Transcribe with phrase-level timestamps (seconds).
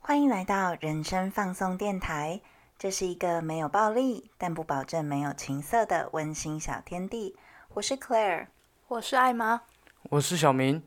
[0.00, 2.40] 欢迎来到人生放松电台，
[2.78, 7.36] 这是一个没有暴力，但不保证没有情色的温馨小天地。
[7.74, 8.46] 我是 Claire，
[8.88, 9.62] 我是艾妈，
[10.10, 10.82] 我是小明。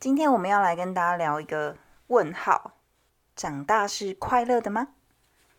[0.00, 1.76] 今天我们要来跟大家聊一个
[2.08, 2.72] 问号：
[3.36, 4.88] 长大是快乐的吗？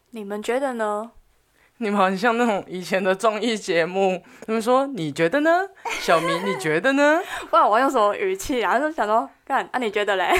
[0.09, 1.11] 你们觉得呢？
[1.77, 5.67] 你们很像那种以前的综艺节目，他们说你觉得呢？
[5.99, 7.19] 小明你觉得呢？
[7.51, 8.79] 不然我用什么语气啊？
[8.79, 9.77] 就想说，干啊？
[9.79, 10.33] 你觉得嘞？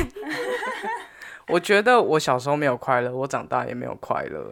[1.50, 4.50] 我觉得我小时候没有快乐，我长大也没有快乐，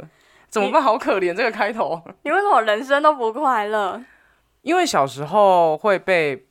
[0.49, 0.81] 怎么办？
[0.81, 2.01] 好可怜，这个开头。
[2.23, 4.03] 你为什么人生都不快乐？
[4.61, 6.45] 因为小时候会被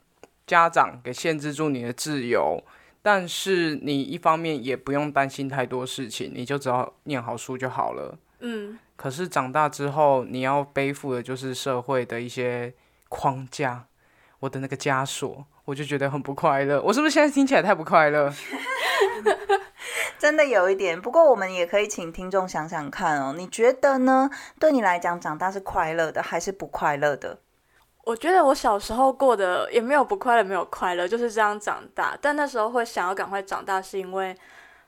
[0.46, 2.62] 家长给限制住你的自由，
[3.02, 8.16] 但是你一方面也不用担心太多事情，你就只要念好书就好了。
[8.40, 8.78] 嗯。
[9.02, 12.72] 可是长大之后，你要背负的就是社会的一些
[13.08, 13.86] 框架，
[14.38, 16.80] 我的那个枷锁，我就觉得很不快乐。
[16.80, 18.32] 我是不是现在听起来太不快乐？
[20.20, 21.02] 真的有一点。
[21.02, 24.30] 不过我们也可以请听众想想看哦，你觉得呢？
[24.60, 27.40] 对你来讲，长大是快乐的还是不快乐的？
[28.04, 32.16] 我觉得我小时候过的也没有不快乐，没有快乐，就是这样长大。
[32.20, 34.36] 但那时候会想要赶快长大，是因为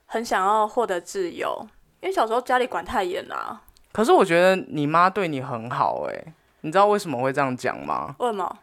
[0.06, 1.66] 很想要获得自由，
[2.00, 3.60] 因为小时候家里管太严了。
[3.94, 6.24] 可是我觉得你妈对你很好哎，
[6.62, 8.16] 你知道为什么会这样讲吗？
[8.18, 8.58] 为什么？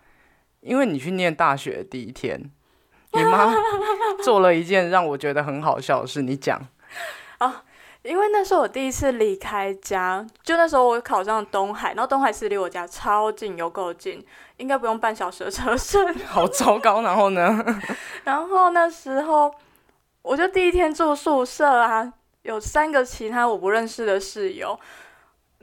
[0.59, 2.37] 因为你去念大学第一天，
[3.13, 3.49] 你妈
[4.25, 6.21] 做了一件让我觉得很好笑的事。
[6.21, 6.61] 你讲
[7.39, 7.63] 啊，
[8.03, 14.21] 因为那时候我第一次离开家，就那时候我考上东海，然后东海是离我家超近，有够近，
[14.57, 16.13] 应该不用半小时的车程。
[16.27, 17.63] 好糟糕，然后呢？
[18.25, 19.49] 然后那时候
[20.21, 24.77] 我就第一天住宿舍啊，有三个其他我不认识的室友。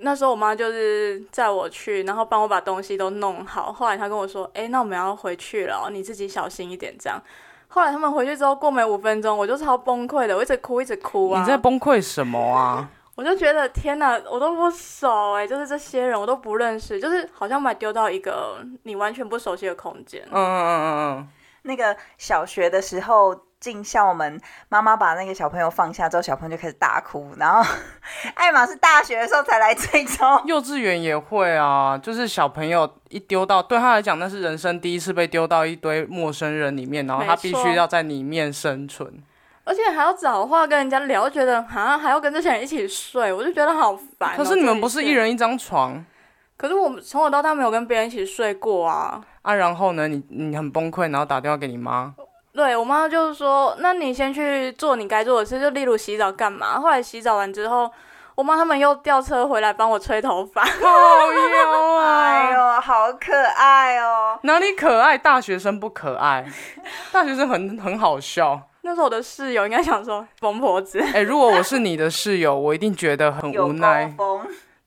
[0.00, 3.72] 那时候我妈就是载我去，然后帮我把东西都弄好。
[3.72, 7.20] 后来她跟我说：“哎，那我们要回去了，你自己小心一点。”这样。
[7.68, 11.40] 后来他们回去之后，过没五分钟，我就超崩溃的，我一直哭，一直哭啊！
[11.40, 12.88] 你在崩溃什么啊？
[13.14, 20.22] 我就觉得天哪，我都不熟哎，就是这些人我都不认识，就是好像把丢到一个你完全不熟悉的空间。
[20.30, 21.28] 嗯嗯嗯嗯嗯。
[21.62, 23.38] 那个小学的时候。
[23.60, 27.32] 进校门，妈妈把那个小朋友放下之后，小朋友就开始大哭。
[27.36, 27.62] 然后，
[28.34, 39.12] 艾玛是大学的时候才来这招，幼稚园也会啊，就是小朋友一丢到，对他来讲那是人生第一次被丢到一堆陌生人里面，然后他必须要在里面生存，
[39.64, 44.36] 而且还要找话跟人家聊，觉得啊还要跟这些人一起睡，我就觉得好烦。
[44.36, 46.04] 可是你们不是一人一张床？
[46.56, 49.20] 可是我们从小到大没有跟别人一起睡过啊。
[49.42, 52.14] 啊，然后呢，你你很崩溃，然后打电话给你妈。
[52.58, 56.80] 对我妈就是说，那你先去做你该做的事，就例如洗澡干嘛。
[56.80, 57.88] 后来洗澡完之后，
[58.34, 60.64] 我妈他们又调车回来帮我吹头发。
[60.64, 60.72] 好
[61.32, 62.24] 哟啊！
[62.26, 64.36] 哎呦，好可爱哦！
[64.42, 65.16] 哪里可爱？
[65.16, 66.44] 大学生不可爱，
[67.12, 68.60] 大学生很很好笑。
[68.82, 70.98] 那时候我的室友应该想说疯婆子。
[71.14, 74.12] 哎，如果我是你的室友，我一定觉得很无奈。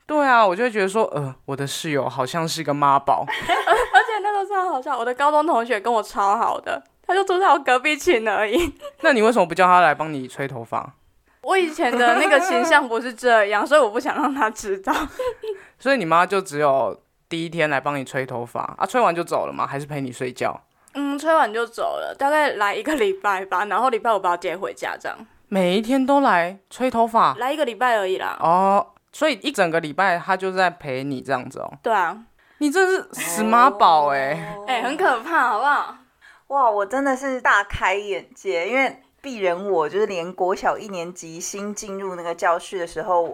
[0.06, 3.24] 对啊，我就会觉得说，呃，我的室友好像是一个妈宝。
[3.32, 6.84] 而且那时候超好笑，我的高中同学跟我超好的。
[7.12, 8.74] 他就住在我隔壁寝而已。
[9.02, 10.94] 那你为什么不叫他来帮你吹头发？
[11.42, 14.94] 我以前的那个形象不是这样，所以我不想让他知道。
[15.78, 18.86] 所以你妈就只有第一天来帮你吹头发啊？
[18.86, 19.68] 吹完就走了吗？
[19.68, 20.62] 还是陪你睡觉？
[20.94, 23.66] 嗯，吹完就走了，大概来一个礼拜吧。
[23.66, 25.18] 然后礼拜五把他接回家，这样。
[25.50, 27.34] 每一天都来吹头发？
[27.36, 28.38] 来一个礼拜而已啦。
[28.40, 31.74] 哦，所以一整个礼拜他就在陪你这样子哦。
[31.82, 32.18] 对啊，
[32.60, 35.98] 你这是死妈宝哎哎，很可怕，好不好？
[36.52, 43.34] 哇，我真的是大开眼界，因为鄙人我就是连国小一年级新进入那个教室的时候，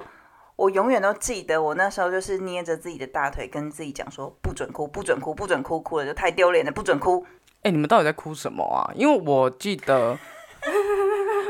[0.55, 7.25] 我永远都记得，我那时候就是捏着自己的大腿，跟自己讲说不准哭，不准哭，不准哭，哭了就太丢脸了，不准哭。
[7.63, 8.85] 哎，你们到底在哭什么啊？
[8.93, 10.15] 因为我记得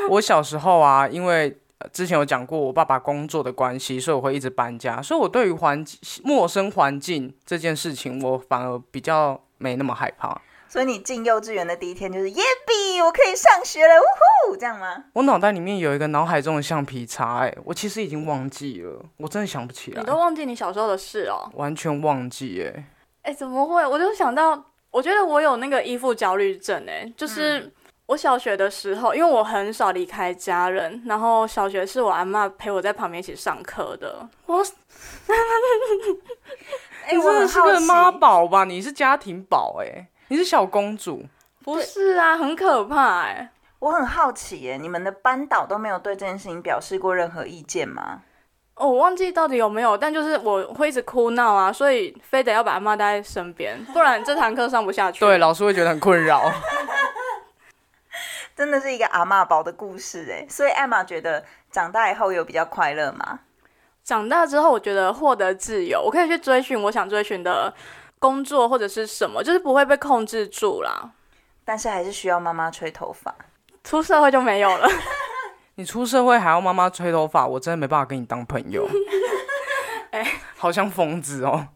[0.10, 1.60] 我小时候啊，因为
[1.92, 10.42] 之前有讲过我爸爸工作的关系，所以我会一直搬家，所以我对于环境陌生环境这件事情，我反而比较没那么害怕。
[10.70, 14.04] 所以你进幼稚园的第一天就是耶比，我可以上学了，呜
[14.50, 15.06] 呼，这样吗？
[15.14, 20.02] 我脑袋里面有一个脑海中的橡皮擦，哎，我其实已经忘记了，我真的想不起来。
[20.02, 21.50] 你都忘记你小时候的事哦？
[21.54, 22.84] 完全忘记，哎，
[23.24, 23.86] 哎，怎么会？
[23.86, 24.62] 我就想到，
[24.92, 27.72] 我觉得我有那个依附焦虑症，哎，就是
[28.08, 34.28] 我小学的时候，因为我很少离开家人，然后小学是我阿妈陪我在旁边一起上课的。
[34.46, 34.62] 我，
[37.10, 38.66] 你真的是个妈宝吧？
[38.66, 40.10] 你是家庭宝，哎。
[40.30, 41.26] 你是小公主？
[41.64, 43.52] 不是啊，很可怕哎！
[43.80, 48.22] 我很好奇耶，你们的班导都没有对这件事情表示过任何意见吗？
[48.76, 55.20] 哦，我忘记到底有没有，但就是我会一直哭闹啊，所以非得要把阿妈带在身边，不然这堂课上不下去。
[55.20, 56.52] 对，老师会觉得很困扰。
[58.56, 63.40] 真的是一个阿妈宝的故事哎，所以艾玛觉得长大以后有比较快乐吗？
[64.04, 67.72] 长大之后，我觉得获得自由，我可以去追寻我想追寻的
[68.20, 71.12] 工作或者是什么，就是不会被控制住啦。
[71.64, 73.34] 但是还是需要妈妈吹头发。
[73.84, 74.88] 出社会就没有了。
[75.76, 78.88] 你出社会还要妈妈吹头发，我真的没办法跟你当朋友。
[80.12, 81.68] 哎，好像疯子哦。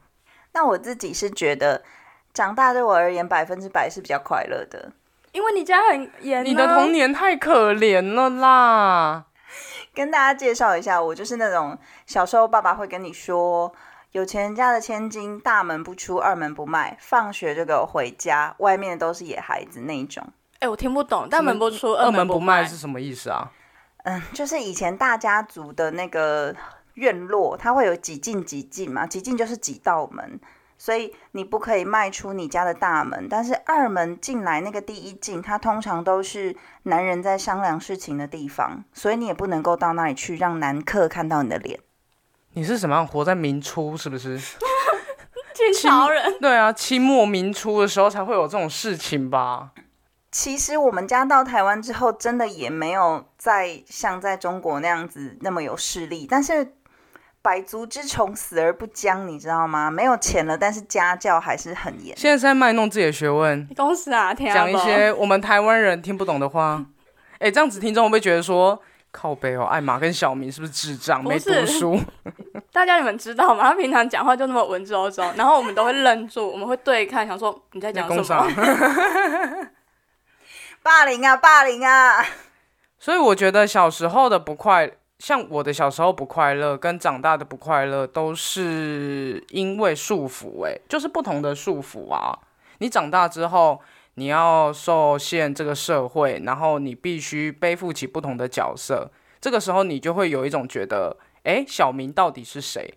[0.53, 1.83] 那我自己是觉得，
[2.33, 4.91] 长大对我而言百分之百是比较快乐的，
[5.33, 6.43] 因为你家很严。
[6.43, 9.25] 你的童年太可怜了啦。
[9.93, 11.77] 跟大家介绍一下，我就是那种
[12.07, 13.71] 小时候爸爸会跟你说，
[14.11, 20.21] 有钱人家的千金，大门不出，二门不迈，放学就给我回家，外面都是野孩子那一种。
[20.59, 23.49] 哎，我听不懂，大门不出，二门不迈是什么意思啊？
[24.03, 26.53] 嗯，就是以前大家族的那个
[26.95, 30.39] 院落，它会有几进几进嘛，几进就是几道门。
[30.77, 36.53] 所以你不可以迈出你家的大门，但是二门进来那个第一进，它通常都是
[36.83, 41.79] 男人在商量事情的地方，所以你也不能够到那里去让男客看到你的脸。
[42.53, 44.37] 你是什么样活在明初是不是？
[45.53, 46.39] 清朝人？
[46.39, 49.71] 对啊，清末明初的时候才会有这种事情吧？
[50.31, 56.73] 其实我们家到台湾之后，真的也没有再像在中国那样子那么有势力，但是。
[57.43, 59.89] 百足之虫，死而不僵，你知道吗？
[59.89, 62.15] 没有钱了，但是家教还是很严。
[62.15, 66.85] 现在是在卖弄自己的学问， 公司啊，讲一些我们台湾人听不懂的话。
[67.39, 68.79] 哎，这样子听众会不会觉得说
[69.11, 69.65] 靠背哦？
[69.65, 71.23] 艾玛跟小明是不是智障？
[71.23, 71.99] 没读书？
[72.71, 73.69] 大家你们知道吗？
[73.69, 78.47] 他平常讲话就那么文绉绉，然后我们都会愣住，我们会对看，想说你在讲什么？
[80.81, 82.25] 霸凌啊，霸凌啊！
[82.97, 84.91] 所以我觉得小时候的不快。
[85.19, 92.35] 像我的小时候不快乐，跟长大的不快乐，都是因为束缚，诶，就是不同的束缚啊。
[92.79, 93.79] 你长大之后，
[94.21, 102.93] 你要受限这个社会，然后你必须背负起不同的角色，这个时候你就会有一种觉得，哎，小明到底是谁？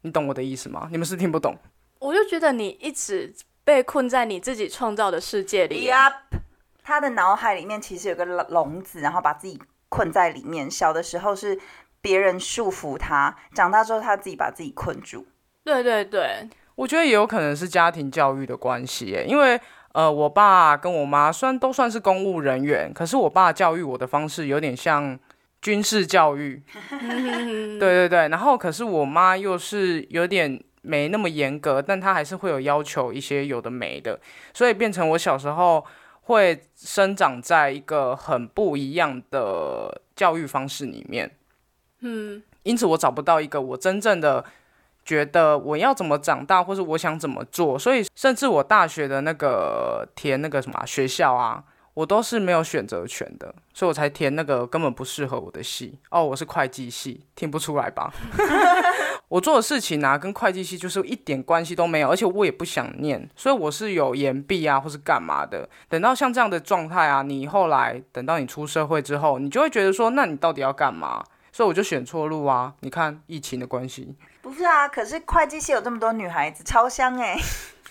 [0.00, 0.88] 你懂我的意思吗？
[0.90, 1.54] 你们是听不懂？
[1.98, 3.34] 我就觉得你一直
[3.64, 5.90] 被困在你自己创造的世界里。
[6.82, 9.60] 他的脑海里面其实有个笼子，然后把自己。
[9.90, 11.60] 困在里面，小的时候是
[12.00, 15.26] 别人束缚他，长大之后他自己把自己困住。
[15.62, 19.60] 对对对，我觉得也有可能是家庭教育的关系，因为
[19.92, 25.18] 呃，我爸跟我妈虽然都算是公务人员，可是我爸教育我的方式有点像
[25.60, 26.62] 军事教育。
[26.90, 34.18] 对对对，然后可是我妈又是有点没那么严格，但她还是会有要求一些有的没的，
[34.52, 35.84] 所以变成我小时候。
[36.26, 41.28] 会生长在一个很不一样的教育方式里面，
[41.98, 44.44] 嗯，因此我找不到一个我真正的
[45.04, 51.64] 觉得我要怎么长大，或是我想怎么做，所以甚至我大学的那个填那个什么学校啊，
[51.94, 55.98] 我都是没有选择权的，所以我才填那个根本不适合我的系。
[56.10, 58.12] 哦，我是会计系，听不出来吧？
[59.28, 65.66] 我做的事情啊，跟会计系就是一点关系都没有，而且我也不想念，所以我是有延毕啊，或是干嘛的。
[65.88, 71.24] 等到像这样的状态啊，你后来等到你出社会之后，你就会觉得说，那你到底要干嘛？
[71.52, 72.72] 所以我就选错路啊！
[72.80, 74.88] 你看疫情的关系，不是啊？
[74.88, 77.36] 可是会计系有这么多女孩子，超香哎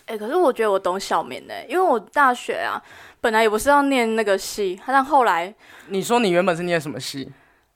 [0.08, 0.18] 哎！
[0.20, 2.82] 可是我觉得我懂小明哎，因为我大学啊，
[3.22, 5.54] 本来也不是要念那个系，但后来
[5.90, 7.32] 你说你原本是念什么系？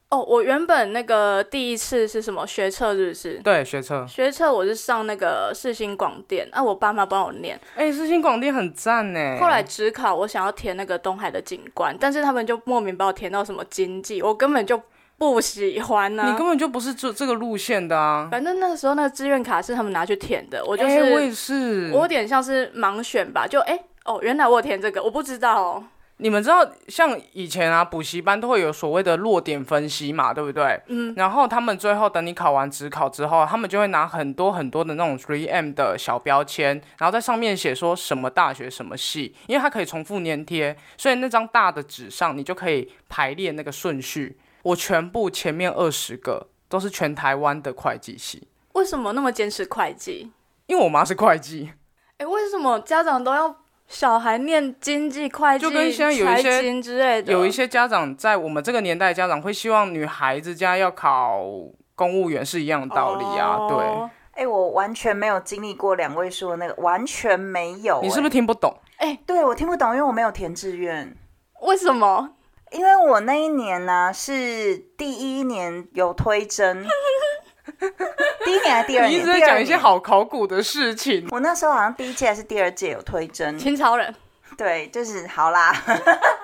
[0.10, 3.40] 哦，我原本那个第一次是什么学测，是不是？
[3.44, 4.06] 对，学测。
[4.08, 7.60] 学测我是上那个世新广电，啊，我爸妈帮我念。
[7.76, 9.38] 哎，世新广电很赞呢。
[9.40, 14.80] 后来只考我想要填那个东海的景观，但是他们就莫名把我填到什么经济，我根本就
[15.18, 16.24] 不喜欢呢。
[16.30, 18.28] 你根本就不是这这个路线的啊。
[18.30, 21.14] 反正那个时候那个志愿卡是他们拿去填的，我就是。
[21.14, 21.92] 我也是。
[21.94, 25.84] 我有点像是盲选吧，就哎哦，原来我填这个，我不知道哦。
[26.18, 30.80] 你们知道，像以前啊，补习班都会有所谓的落点分析嘛，对不对？
[30.88, 31.14] 嗯。
[31.18, 44.38] 然后他们最后等你考完职考之后，他们就会拿很多很多的那种 three M 的小标签，然后在上面写说什么大学什么系，因为它可以重复粘贴，所以那张大的纸上你就可以排列那个顺序。
[44.66, 48.48] 我全部前面二十个都是全台湾的会计系。
[48.74, 50.32] 为什么那么坚持会计？
[50.68, 51.72] 因为我妈是会计。
[52.18, 53.56] 哎，为什么家长都要？
[53.88, 61.46] 小孩念经济、会计、财经之类的，有一些家长在我们这个年代，家长会希望女孩子家要考
[61.94, 63.68] 公务员是一样的道理啊。
[63.70, 63.86] 对，
[64.32, 68.02] 哎，我完全没有经历过两位数的那个，完全没有。
[68.02, 68.76] 你是不是听不懂？
[68.98, 71.16] 哎，对我听不懂，因为我没有填志愿。
[71.62, 72.32] 为什么？
[72.72, 76.84] 因为我那一年呢是第一年有推甄，
[78.44, 79.12] 第一年还是第二年？
[79.12, 79.48] 你一直在第二年。
[79.48, 81.28] 讲一些好考古的事情。
[81.32, 84.14] 我那时候好像第一届还是第二届有推甄，清朝人，
[84.58, 85.74] 对，就是好啦，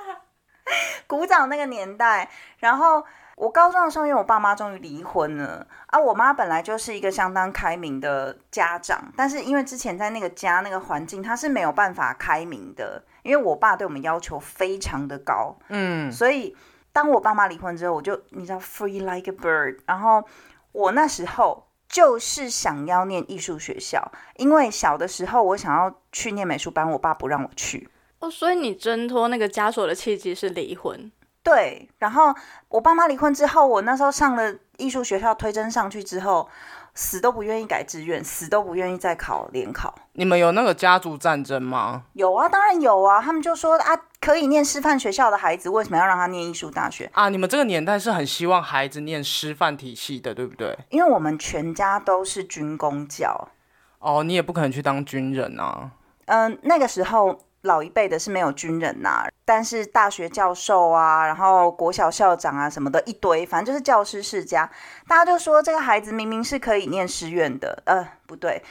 [1.08, 2.30] 鼓掌那个年代。
[2.60, 3.04] 然后
[3.41, 16.55] 我高中的时候，因为我爸妈终于离婚了啊，我妈本来就是一个相当开明的家长，但是因为之前在那个家那个环境，她是没有办法开明的，因为我爸对我们要求非常的高，嗯，所以
[16.93, 20.24] 当我爸妈离婚之后，我就你知道 free like a bird，然后
[20.71, 21.67] 我那时候。
[21.91, 24.01] 就是想要念艺术学校，
[24.38, 27.89] 因为小的时候我想要去念美术班，我爸不让我去。
[28.19, 31.12] 哦，所以你挣脱那个枷锁的契机是离婚。
[31.43, 32.33] 对，然后
[32.69, 36.48] 我爸妈离婚之后，我那时候上了艺术学校推甄上去之后，
[36.93, 39.95] 死都不愿意改志愿，死都不愿意再考联考。
[40.13, 42.03] 你们有那个家族战争吗？
[42.13, 47.10] 有啊，当然有啊，他们就说啊，可以念师范学校的孩子，为什么要让他念艺术大学？
[47.13, 50.77] 啊，你们这个年代是很希望孩子念师范体系的，对不对？
[50.89, 53.50] 因为我们全家都是军工教，
[53.98, 55.89] 哦，你也不可能去当军人啊。
[56.25, 64.70] 嗯、那个时候老一辈的是没有军人呐、但是大学教授啊，然后国小校长啊什么的一堆，反正就是教师世家。
[65.08, 68.63] 大家就说这个孩子明明是可以念师院的，呃，不对，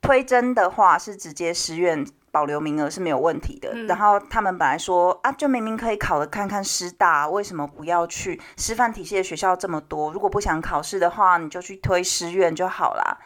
[0.00, 3.70] 推甄的话是直接师院保留名额是没有问题的。
[3.72, 10.12] 嗯然后他们本来说啊，就明明可以考的看看师大，为什么不要去师范体系的学校这么多？
[10.12, 13.18] 如果不想考试的话，你就去推师院就好啦。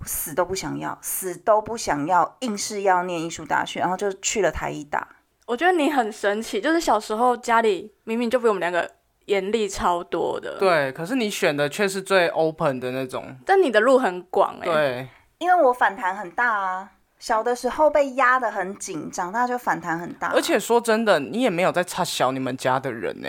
[0.00, 5.06] 我死都不想要，死都不想要，硬是要念艺术大学，然后就去了台艺大。
[5.46, 8.90] 我觉得你很神奇，就是小时候家里明明就比我们两个
[9.26, 13.36] 严厉超多的，，对，可是你选的却是最 open 的那种。
[13.44, 20.28] 但你的路很广哎、对，因为我反弹很大啊，小的时候被压得很紧，长大就反弹很大。
[20.28, 23.28] 而且说真的，你也没有在差小你们家的人呢。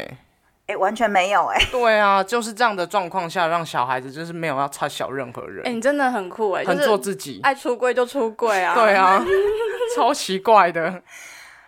[0.71, 7.41] 哎、完全没有哎、对啊，就是这样的状况下，让小孩子就是没有要差小任何人，哎、你真的很酷哎、很做自己。
[7.43, 9.21] 爱出柜就出柜啊，对啊，
[9.95, 11.03] 超奇怪的。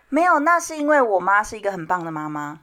[0.09, 2.59] 没有，那是因为我妈是一个很棒的妈妈，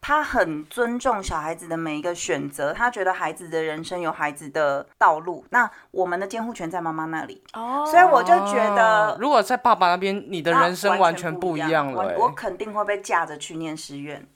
[0.00, 14.26] 她很尊重小孩子的每一个选择，她觉得孩子的人生有孩子的道路，那我们的监护权在妈妈那里，哦，所以我就觉得哦如果在爸爸那边，你的人生完全不不一样了、我肯定会被架着去念师院。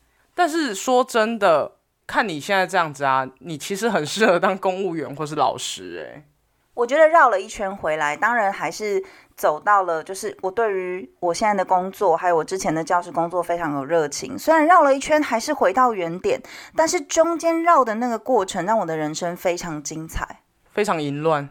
[0.40, 1.72] 但是说真的，
[2.06, 6.24] 看你现在这样子啊，你其实很适合当公务员或是老师、欸。
[6.72, 9.04] 我觉得绕了一圈回来，当然还是
[9.36, 14.38] 走到了，就是我对于我现在的工作，还有我之前的教师工作非常有热情。
[14.38, 16.40] 虽然绕了一圈，还是回到原点，
[16.74, 20.40] 但是中间绕的那个过程，让我的人生非常精彩。
[20.72, 21.50] 非常淫乱。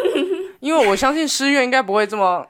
[0.60, 2.46] 因为我相信师院应该不会这么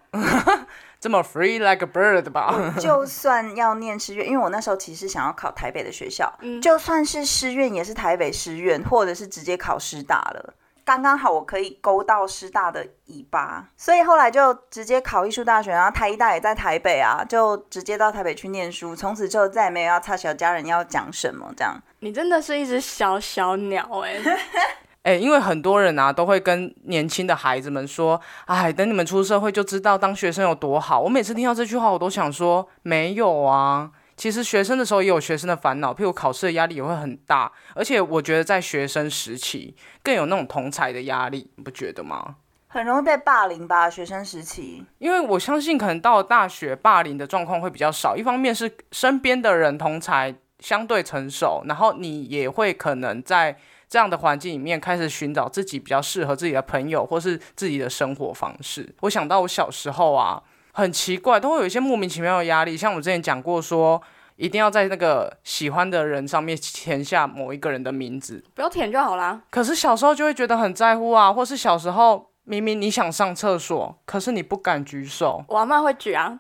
[1.07, 2.53] 这么 free like a bird 吧？
[2.81, 10.55] 就算要念师院，因为我那时候其实想要考台北的学校，嗯就算是师院也是台北师院，或者是直接考师大了。
[10.85, 18.97] 刚刚好，我可以勾到师大的尾巴，所以后来就直接考艺术大学，然后台艺大也在台北啊，就直接到台北去念书。
[18.97, 21.81] 从此之后再也没有要差小家人要讲什么这样。
[22.01, 24.19] 你真的是一只小小鸟哎、
[25.07, 33.93] 哎、因为很多人啊都会跟年轻的孩子们说：“哎，等你们出社会就知道当学生有多好。”我每次听到这句话，我都想说：没有啊。
[34.17, 42.35] 其实学生的时候也有学生的烦恼，譬如考试的压力也会很大，而且我觉得在学生时期更有那种同才的压力，你不觉得吗？
[42.67, 44.85] 很容易被霸凌吧，学生时期。
[44.99, 48.17] 因为我相信，可能到了大学，霸凌的状况会比较少。
[48.17, 53.57] 一方面是身边的人同才相对成熟，然后你也会可能在
[53.97, 58.95] 这样的环境里面开始寻找自己比较适合自己的朋友，或是自己的生活方式。
[59.01, 62.77] 我想到我小时候啊，很奇怪，都会有一些莫名其妙的压力。
[62.77, 64.03] 像我之前讲过说。
[64.37, 69.41] 一定要在那个喜欢的人上面填下某一个人的名字，不要舔就好啦。
[69.51, 76.39] 可是小时候就会觉得很在乎啊，或是小时候明明你想上厕所，可是你不敢举手，我阿妈会举啊，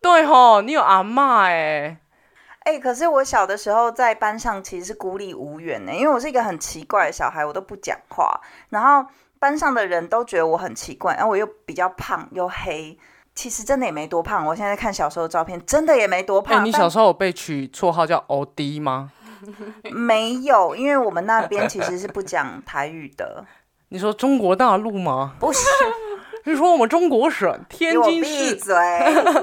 [0.00, 1.96] 对吼，你有阿嬷哎，
[2.68, 9.08] 哎、可是我小的时候在班上其实是孤立无援的，因为我是一个很奇怪的小孩，我都不讲话，然后
[9.38, 12.98] 班上的人都觉得我很奇怪，然后我又比较胖又黑，
[13.34, 14.44] 其实真的也没多胖。
[14.44, 16.62] 我现在看小时候的照片，真的也没多哎、胖。
[16.62, 19.12] 你小时候有被取绰号叫欧弟吗？
[19.90, 23.46] 没有，因为我们那边其实是不讲台语的，
[23.88, 25.36] 你说中国大陆吗？
[25.40, 25.64] 不是，
[26.48, 28.74] 你说我们中国省天津市，闭嘴。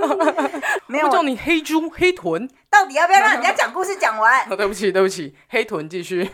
[0.87, 2.49] 没有，叫你黑猪黑豚。
[2.67, 4.41] 到底要不要让人家讲故事讲完？
[4.49, 6.27] 哦，对不起，对不起，黑豚继续。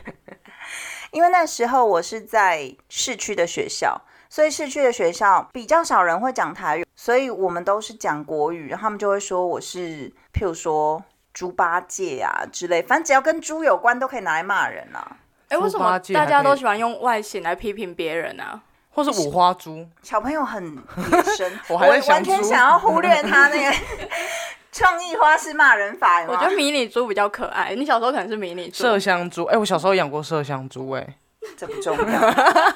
[1.11, 15.17] 因为那时候我是在市区的学校，所以市区的学校比较少人会讲台语，所以我们都是讲国语，然后他们就会说我是，譬如说猪八戒啊之类，反正只要跟猪有关都可以拿来骂人啊。
[15.49, 18.61] 哎，为什么大家都喜欢用外形来批评别人啊？
[18.93, 23.77] 或是五花猪，小朋友很野生， 我还在想完全想要忽略他那个
[24.71, 27.73] 创意花式骂人法，我觉得迷你猪比较可爱。
[27.75, 29.45] 你小时候可能是迷你猪，麝香猪。
[29.45, 31.15] 哎、我小时候养过麝香猪，哎，
[31.57, 32.33] 这不重要。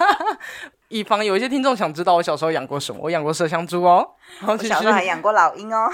[0.89, 4.07] 以防有一些听众想知道我小时候养过什么，我养过麝香猪哦。
[4.39, 5.91] 好，我继续小时候还养过老鹰哦。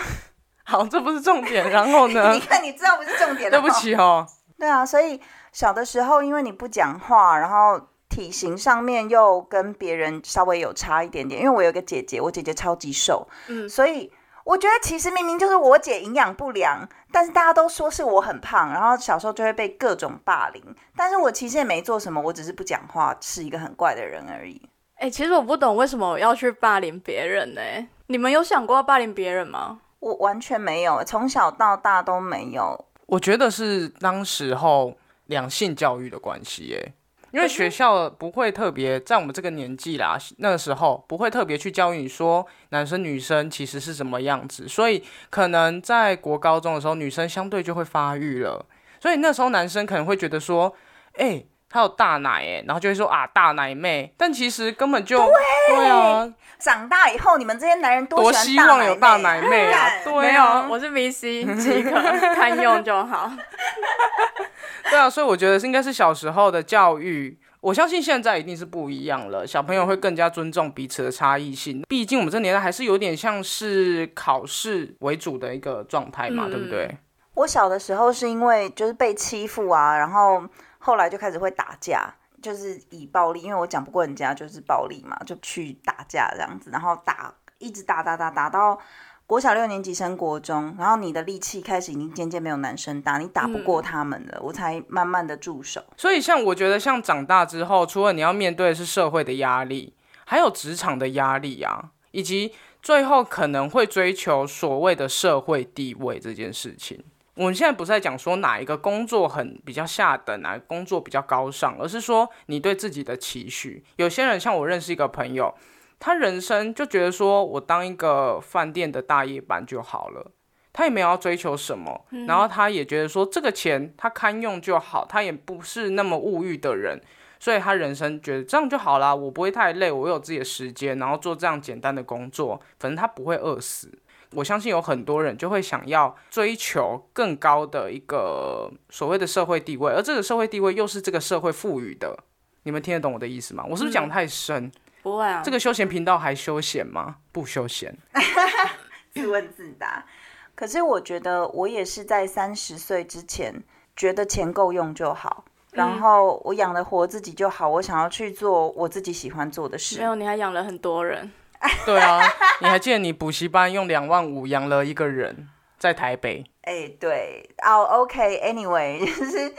[0.63, 1.69] 好，这不是重点。
[1.69, 2.39] 然后呢你？
[2.39, 3.59] 看，你知道不是重点了。
[3.59, 3.69] 对不。
[3.75, 4.27] 起哦。
[4.59, 5.19] 对啊，所以
[5.51, 7.79] 小的时候，因为你不讲话，然后
[8.11, 11.41] 体型上面又跟别人稍微有差一点点。
[11.41, 14.11] 因为我有个姐姐，我姐姐超级瘦，嗯所以
[14.43, 20.61] 我觉得其实明明就是我姐营养不良，但是大家都说是我很胖，然后小时候就会被各种霸凌。
[20.95, 24.61] 但是我其实也没做什么，我只是不讲话，是一个很怪的人而已。
[24.95, 27.61] 哎、其实我不懂为什么我要去霸凌别人呢、
[28.07, 29.79] 你们有想过要霸凌别人吗？
[29.99, 32.85] 我完全没有，从小到大都没有。
[33.05, 36.93] 我觉得是当时候两性教育的关系耶，
[37.31, 48.65] 因为学校不会特别在我们这个年纪啦，那个时候不会特别去教育你说男生女生其实是什么样子，所以可能在国高中的时候，女生相对就会发育了，
[48.99, 50.75] 所以那时候男生可能会觉得说，
[51.13, 55.87] 哎、他有大奶哎，然后就会说啊大奶妹，但其实根本就对。
[55.87, 61.91] 啊，长大以后，你们这些男人多喜希望有大奶奶妹啊，干对啊，我是 VC 即可，
[62.35, 63.31] 堪用就好。
[64.91, 71.81] 对啊，所以我觉得是应该是小时候的教育，我相信现在一定是不一样了，小朋友会更加尊重彼此的差异性。
[71.87, 76.51] 毕竟我们这年代还是有点像是考试为主的一个状态嘛，嗯。
[76.51, 76.97] 对不对？
[77.35, 80.43] 我小的时候是因为就是被欺负啊，然后
[80.81, 82.11] 后来就开始会打架，
[82.41, 88.79] 就是以暴力，因为我讲不过人家，就是暴力嘛，就去打架这样子，然后打一直打打打打到
[89.27, 95.81] 国小六年级升国中，然后你的力气开始已经渐渐没有男生大，你打不过他们了，我才慢慢的住手。
[95.95, 99.95] 所以像我觉得，像长大之后，除了你要面对的是社会的压力，
[100.25, 107.03] 还有职场的压力啊，以及最后可能会追求所谓的社会地位这件事情。
[107.41, 113.83] 我们现在不是在讲说哪一个工作很比较下等，哪个工作比较高尚，而是说你对自己的期许。
[113.95, 115.51] 有些人像我认识一个朋友，
[115.99, 120.31] 他人生就觉得说我当一个饭店的大夜班就好了。
[120.71, 127.01] 他也没有要追求什么，然后他也觉得说这个钱他堪用就好，他也不是那么物欲的人，
[127.39, 133.91] 所以他人生觉得这样就好啦，我不会太累，我有自己的时间，然后做这样简单的工作，反正他不会饿死。
[134.33, 142.17] 我相信有很多人就会想要追求更高的一个所谓的社会地位，而这个社会地位又是这个社会赋予的。
[142.63, 143.65] 你们听得懂我的意思吗？
[143.67, 144.71] 我是不是讲太深？
[145.01, 147.15] 不会啊，这个休闲频道还休闲吗？
[147.31, 147.97] 不休闲。
[149.13, 150.05] 自问自答。
[150.53, 153.63] 可是我觉得我也是在三十岁之前，
[153.95, 157.67] 觉得钱够用就好，然后我养得活自己就好。
[157.67, 160.03] 我想要去做我自己喜欢做的事没。
[160.03, 161.31] 有，你还养了很多人。
[161.85, 162.21] 对啊，
[162.61, 165.47] 你还记得你补习班用两万五养了一个人
[165.77, 166.43] 在台北？
[166.61, 169.53] 哎，对，哦、o k a n y w a y 就是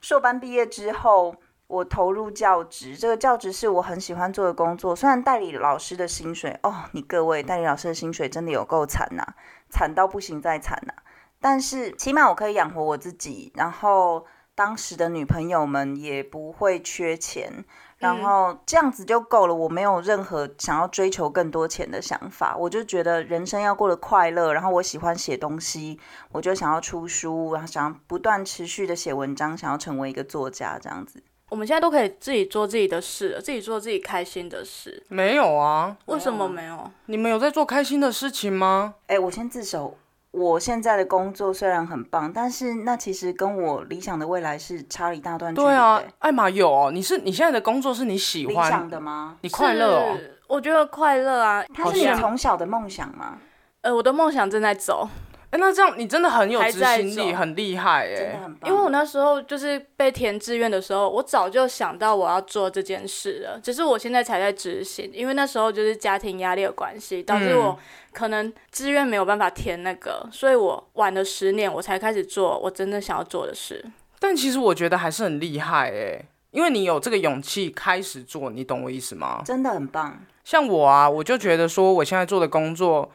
[0.00, 1.34] 硕班毕业之后，
[1.66, 4.94] 我投入教职，这个教职是我很喜欢做的工作。
[4.94, 9.34] 虽然代理老师的薪水，哦，你各位代理老师的薪水真的有够惨呐、
[9.70, 10.94] 惨到不行再惨呐、
[11.40, 17.64] 但是起码我可以养活我自己，然后当时的女朋友们也不会缺钱。
[17.98, 24.52] 然后这样子就够了，我没有任何想要追求更多钱的想法，我就觉得人生要过得快乐。
[24.52, 25.98] 然后我喜欢写东西，
[26.32, 31.22] 我就想要出书，然后想要不断持续的写文章，想要成为一个作家这样子。
[31.50, 35.04] 我们现在都可以自己做自己的事，自己做自己开心的事。
[35.08, 36.90] 没有啊，为什么没有？
[37.06, 38.94] 你们有在做开心的事情吗？
[39.06, 39.96] 哎，我先自首。
[40.34, 45.66] 我现在的工作虽然很棒，但是那其实跟我理想的未来是差了一大段距离。
[45.66, 49.36] 对啊，艾玛有哦，你是你现在的工作是你喜理想欢，的吗？
[49.42, 50.18] 你快乐哦。
[50.48, 51.64] 我觉得快乐啊。
[51.72, 53.38] 它是你从小的梦想吗？
[53.82, 55.08] 呃，我的梦想正在走，
[55.54, 58.40] 哎，那这样你真的很有执行力，很厉害哎。
[58.64, 65.08] 因为我那时候就是被填志愿的时候，我早就想到我要做这件事了，只是我现在才在执行。
[65.14, 67.78] 因为那时候就是家庭压力的关系，导致我
[68.12, 73.84] 可能志愿没有办法填那个，所以我晚了十年我才开始做我真正想要做的事。
[74.18, 79.40] 但其实我觉得还是很厉害哎，因为你有这个勇气开始做，你懂我意思吗？
[79.46, 80.18] 真的很棒。
[80.42, 83.12] 像我啊，我就觉得说我现在做的工作，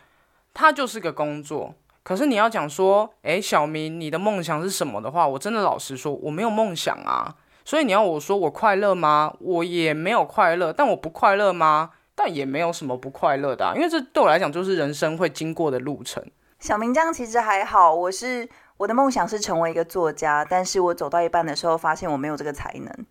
[0.53, 1.75] 它就是个工作。
[2.03, 7.35] 可是你要讲说，诶，小明，你的梦想是什么的话，我真的老实说，我没有梦想啊。
[7.63, 9.33] 所以你要我说我快乐吗？
[9.39, 10.73] 我也没有快乐。
[10.73, 11.91] 但我不快乐吗？
[12.15, 16.21] 但也没有什么不快乐的、啊，因为这对我来讲就是人生会经过的路程。
[16.59, 23.05] 小明这样其实还好，我是我的梦想是成为一个作家，但是我走到一半的时候发现我没有这个才能，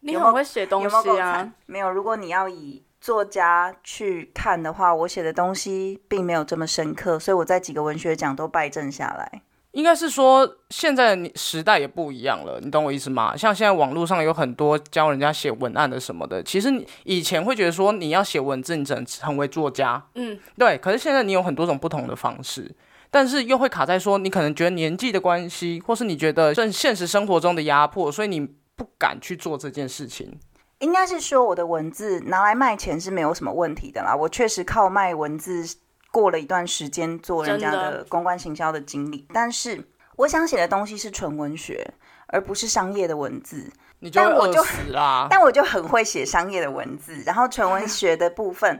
[0.00, 1.52] 你很会写东有没有够西啊？？
[1.66, 9.42] 没有，如果你要以作家去看的话，我写的东西并没有这么深刻，所以我在几个文学奖都败阵下来。
[9.72, 13.36] 应该是说，现在的时代也不一样了，你懂我意思吗？
[13.36, 20.78] 像现在网络上有很多教人家写文案的什么的，其实你以前会觉得说你要写文字，你只能成为作家，嗯，对。
[20.78, 22.74] 可是现在你有很多种不同的方式，
[23.10, 28.40] 但是又会卡在说你可能觉得年纪的关系，或是你觉得正现实生活中的压迫，所以你
[28.74, 30.38] 不敢去做这件事情。
[30.78, 34.14] 应该是说我的文字拿来卖钱是没有什么问题的啦。
[34.14, 35.64] 我确实靠卖文字
[36.10, 41.94] 过了一段时间做人家的公关行销的经历，但是我想写的东西是纯文学，
[42.28, 43.72] 而不是商业的文字。
[44.00, 45.26] 你就但我就死啦！
[45.30, 48.78] 但我就很会写商业的文字，然后纯文学的部分，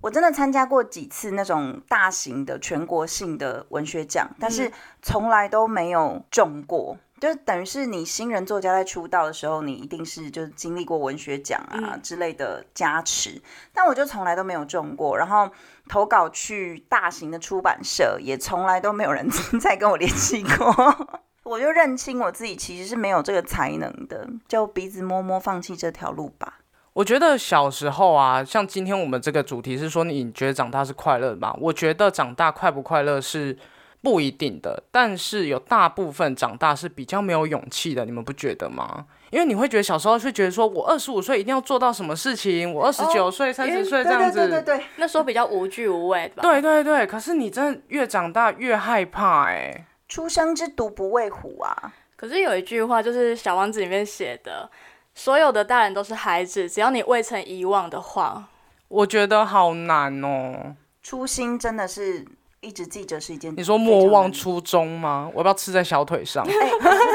[0.00, 6.96] 我真的参加过几次那种大型的全国性的文学奖，但是从来都没有中过。
[7.24, 13.40] 就等于是你新人作家在出道的时候，你一定是就是经历过文学奖啊之类的加持，
[13.72, 15.16] 但我就从来都没有中过。
[15.16, 15.50] 然后
[15.88, 19.26] 投稿去大型的出版社，也从来都没有人
[19.58, 21.22] 再跟我联系过。
[21.44, 26.60] 我就认清我自己其实是没有这个才能的，就鼻子摸摸，放弃这条路吧。
[26.92, 31.56] 我觉得小时候啊，像今天我们这个主题是说你觉得长大是快乐的吗？
[31.60, 33.58] 我觉得长大快不快乐是
[34.04, 39.06] 不一定的，但是有大部分长大是比较没有勇气的，你们不觉得吗？
[39.30, 46.42] 因为你会觉得小时候是觉得说我二十五岁一定要做到什么事情，我二十九岁、三十岁这样子，对对对对，那时候比较无惧无畏吧。
[46.42, 51.92] 对对对，可是你真的越长大越害怕哎、初生之犊不畏虎啊！
[52.14, 54.70] 可是有一句话就是《小王子》里面写的，
[55.14, 58.48] 所有的大人都是孩子，只要你未曾遗忘的话。
[58.88, 60.76] 我觉得好难哦。
[61.02, 62.24] 初心真的是
[62.64, 65.30] 一直记着是一件你说莫忘，初衷吗？
[65.32, 66.42] 我要不要吃在小腿上？
[66.48, 66.70] 哎、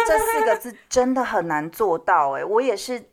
[0.07, 3.03] 这四个字真的很难做到哎、我也是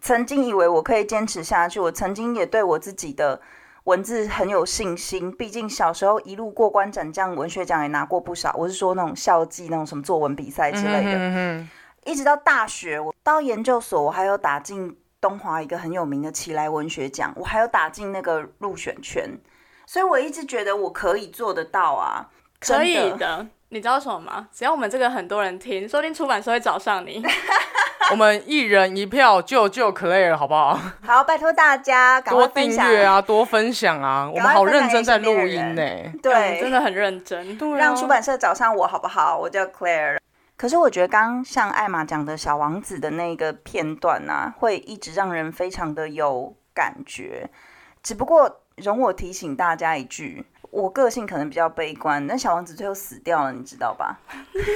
[0.00, 3.40] 曾经以为我可以坚持下去，我曾经也对我自己的
[3.84, 8.54] 文字很有信心，毕竟小时候一路过关斩将，文学奖也拿过不少。
[8.58, 11.12] 我是说那种校际那种什么作文比赛之类的。
[11.16, 11.68] 嗯
[12.06, 19.26] 一直到大学，我到研究所，我还有打进东华一个很有名的奇来文学奖，我还有打进那个入选圈，
[19.86, 22.28] 所以我一直觉得我可以做得到啊，
[22.60, 24.48] 可以的，你知道什么吗？
[24.52, 27.22] 只要我们这个很多人听，说不定出版社会找上你。
[28.10, 30.78] 我们一人一票救救 Claire 好不好？
[31.06, 37.56] 好，拜托大家多订阅啊，多分享啊，我们好认真在录音呢、嗯对，真的很认真。
[37.56, 39.38] 对啊 让出版社找上我好不好？
[39.38, 40.18] 我叫 Claire。
[40.56, 47.48] 可是我觉得刚刚像艾玛讲的小王子的那个片段啊，会一直让人非常的有感觉。
[48.02, 54.18] 只不过容我提醒大家一句，我个性可能比较悲观，但小王子最后死掉了，你知道吧？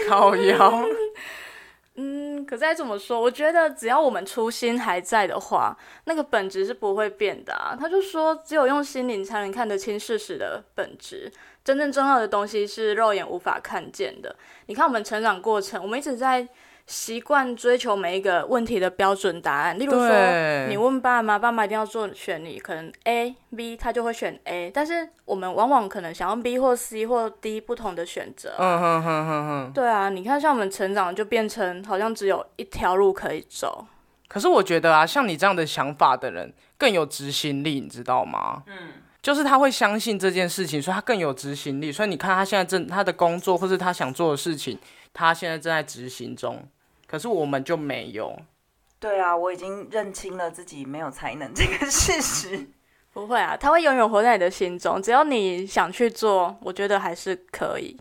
[0.08, 0.84] 靠腰。
[2.00, 7.76] 嗯，可是再怎么说，我觉得只要我们初心还在的话，那个本质是不会变的啊。
[7.76, 11.32] 他就说，只有用心灵才能看得清事实的本质。
[11.64, 14.36] 真正重要的东西是肉眼无法看见的。
[14.66, 16.46] 你看我们成长过程，我们一直在
[16.88, 19.78] 习惯追求每一个问题的标准答案。
[19.78, 20.08] 例如说，
[20.68, 28.54] 你问爸妈，爸妈一定要做选你，可能 A、B，他就会选 A，但是我们往往可能想要 B 或 C 或 D 不同的选择。
[28.58, 29.72] 嗯哼哼哼哼。
[29.74, 33.86] 对啊，你看，像我们成长就变成好像只有一条路可以走。
[34.26, 38.62] 可是我觉得啊，像你这样的想法的人更有执行力，你知道吗？
[38.66, 41.92] 嗯，就是他会相信这件事情，所以他更有执行力。
[41.92, 44.78] 所以你看他现在正他的工作或是他想做的事情，
[45.12, 46.66] 他现在正在执行中。
[47.08, 48.38] 可是我们就没有。
[49.00, 52.68] 对啊，我已经认清了自己没有才能这个事实。
[53.14, 57.98] 不会啊，他会永远活在你的心中，只要你想去做，我觉得还是可以。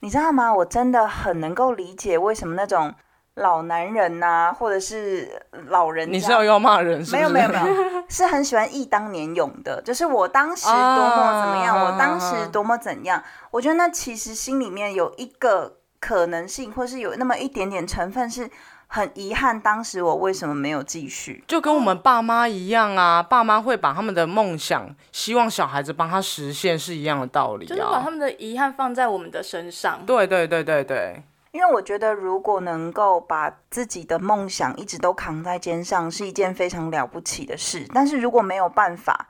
[0.00, 0.52] 你知道吗？
[0.52, 2.94] 我真的很能够理解为什么那种
[3.34, 7.16] 老男人呐、或者是老人，你是要要骂人是是？
[7.16, 7.64] 没有没有没有，
[8.08, 13.22] 是很喜欢忆当年勇的，就是我当时多么怎么样，啊我当时多么怎样。
[13.50, 18.50] 我觉得那其实心里面有一个可能性，或是有那么一点点成分是
[18.86, 21.44] 很遗憾，当时我为什么没有继续。
[21.46, 28.10] 就跟我们爸妈一样啊，爸妈会把他们的梦想，希望小孩子帮他实现是一样的道理啊就是把他。
[28.10, 30.04] 们的遗憾放在我们的身上。
[30.04, 37.86] 对对对对对，因为我觉得，如果能够把自己的梦想一直都扛在肩上，是一件非常了不起的事。
[37.94, 39.28] 但是如果没有办法，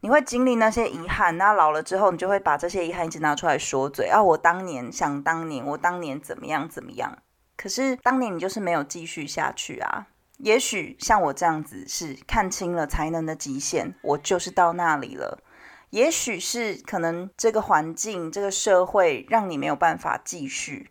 [0.00, 7.18] 你会经历那些遗憾，那老了之后，你就会把这些遗憾一直拿出来说嘴啊，我当年想当年，我当年怎么样怎么样。
[7.56, 10.06] 可是当年你就是没有继续下去啊。
[10.38, 15.42] 也许像我这样子是看清了才能的极限，我就是到那里了。
[15.90, 20.90] 也许是可能这个环境、这个社会让你没有办法继续，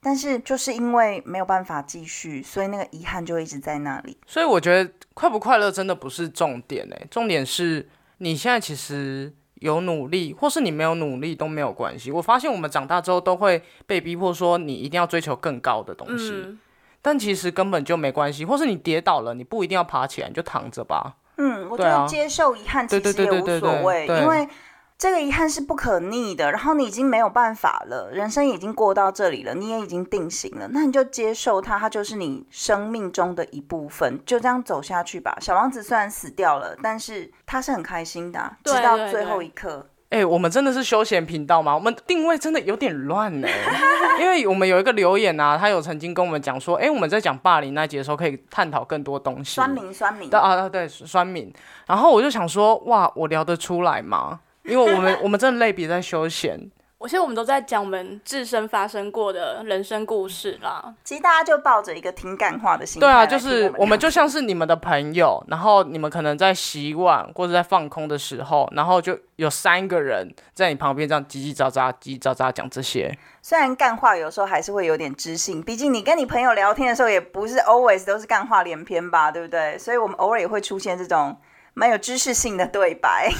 [0.00, 4.16] 但是就是因为没有办法继续，所以那个遗憾就一直在那里。
[4.28, 12.10] 所以我觉得快不快乐真的不是重点诶，重点是你现在其实有努力，或是你没有努力都没有关系。
[12.10, 16.58] 我发现我们长大之后都会被逼迫说你一定要追求更高的东西，嗯，
[17.00, 21.16] 但其实根本就没关系，或是你跌倒了，你不一定要爬起来，你就躺着吧。
[21.36, 24.48] 嗯，我觉得接受遗憾其对实也无对对对对所谓，对因为
[24.96, 35.36] 这个遗憾是不可逆的，然后你已经没有办法了，人生已经过到这里了，你也已经定型了，那你就接受它，它就是你生命中的一部分，就这样走下去吧。
[35.40, 39.86] 小王子虽然死掉了，但是他是很开心的啊、对直到最后对一刻。
[40.10, 41.74] 哎、我们真的是休闲频道吗？
[41.74, 43.48] 我们定位真的有点乱呢，
[44.20, 49.56] 因为我们有一个留言啊，他有曾经跟我们讲说，哎、我们在讲霸凌那节的时候，可以探讨更多东西。
[49.56, 51.52] 酸民，酸民对，啊啊对，酸民。
[51.88, 54.38] 然后我就想说，哇，我聊得出来吗？
[54.64, 56.58] 因为我们我们真的类比在休闲，
[56.96, 60.94] 我现在我们都在讲我们自身发生过的人生故事啦。
[61.04, 73.14] 其实大家就抱着一个听感化的心态对啊，就是我我们就像是你们的朋友，然后你们可能在洗碗或者在放空的时候，然后就有三个人在你旁边这样叽叽喳喳、叽叽喳喳讲这些。
[73.42, 79.76] 虽然干话有时候还是会有点知性，毕竟你跟你朋友聊天的时候，也不是 always 都是干话连篇吧，对不对？
[79.76, 81.36] 所以我们偶尔也会出现这种
[81.74, 83.30] 蛮有知识性的对白。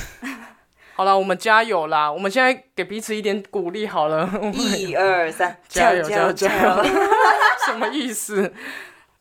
[0.97, 2.11] 好了，我们加油啦！
[2.11, 4.31] 我们现在给彼此一点鼓励好了。
[4.55, 6.85] 一二三，加油加油加油油！
[7.67, 8.53] 什么意思？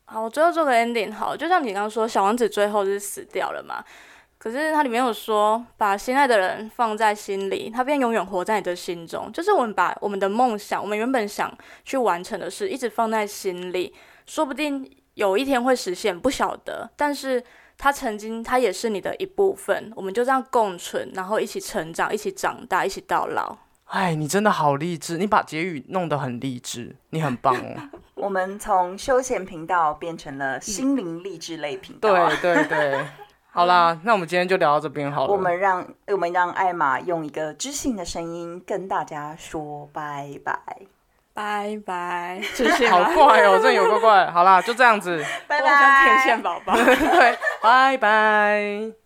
[0.06, 3.84] 好，我最后做个 ending 好，就像你刚刚说，小王子最后是死掉了嘛？
[4.38, 9.32] 可是它里面有说，把心爱的人放在心里，他便永远活在你的心中。
[9.32, 11.52] 就是我们把我们的梦想，我们原本想
[11.84, 13.96] 去完成的事，一直放在心里，
[14.28, 16.88] 说不定有一天会实现，不晓得。
[16.96, 17.42] 但是
[17.78, 23.58] 他曾经，他也是你的一部分，我们就这样共存，然后一起成长，一起长大，一起到老。
[23.86, 27.90] 哎，你真的好励志，你把结语弄得很励志，你很棒哦。
[28.16, 32.30] 我们从休闲频道变成了心灵励志类频道。
[32.38, 33.06] 对对对，
[33.52, 35.32] 好啦，那我们今天就聊到这边好了。
[35.32, 40.60] 我们让我们让艾玛用一个知性的声音跟大家说拜拜，
[41.34, 42.88] 拜拜，谢谢。
[42.89, 44.32] 好怪哦， 真的有怪怪。
[44.32, 46.76] 好啦，就这样子，拜我好像天线宝宝。
[46.78, 49.03] 对，拜拜。